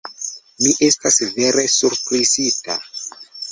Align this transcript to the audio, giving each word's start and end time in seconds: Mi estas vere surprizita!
Mi 0.63 0.73
estas 0.87 1.19
vere 1.37 1.67
surprizita! 1.75 2.81